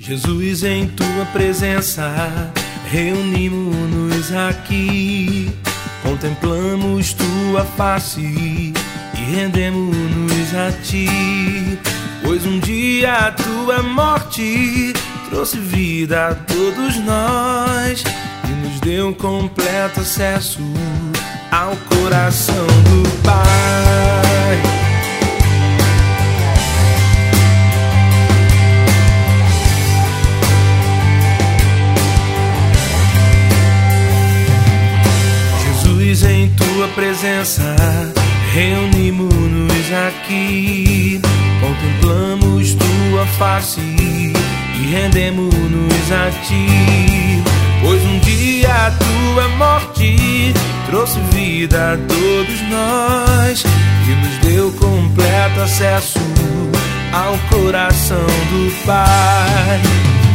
Jesus, 0.00 0.62
em 0.62 0.86
tua 0.86 1.24
presença, 1.32 2.52
reunimos-nos 2.86 4.32
aqui, 4.32 5.50
contemplamos 6.02 7.12
tua 7.14 7.64
face 7.64 8.20
e 8.20 9.34
rendemos-nos 9.34 10.54
a 10.54 10.72
ti. 10.82 11.08
Pois 12.22 12.46
um 12.46 12.60
dia 12.60 13.12
a 13.12 13.32
tua 13.32 13.82
morte 13.82 14.92
trouxe 15.28 15.58
vida 15.58 16.28
a 16.28 16.34
todos 16.34 16.96
nós 16.98 18.04
e 18.44 18.66
nos 18.66 18.80
deu 18.80 19.12
completo 19.14 20.00
acesso 20.00 20.60
ao 21.50 21.76
coração 21.76 22.67
presença, 37.18 37.74
reunimos-nos 38.52 39.92
aqui, 40.06 41.20
contemplamos 41.60 42.74
tua 42.74 43.26
face 43.38 43.80
e 43.80 44.92
rendemos-nos 44.92 46.12
a 46.12 46.30
ti. 46.46 47.42
Pois 47.82 48.00
um 48.04 48.18
dia 48.20 48.72
a 48.72 48.90
tua 48.92 49.48
morte 49.56 50.54
trouxe 50.86 51.18
vida 51.32 51.94
a 51.94 51.96
todos 51.96 52.60
nós 52.70 53.64
e 54.06 54.10
nos 54.10 54.38
deu 54.38 54.72
completo 54.74 55.60
acesso 55.60 56.20
ao 57.12 57.36
coração 57.50 58.26
do 58.50 58.86
Pai. 58.86 60.27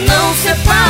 não 0.00 0.34
separa. 0.34 0.87